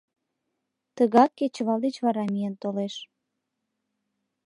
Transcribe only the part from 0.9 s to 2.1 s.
Тыгак кечывал деч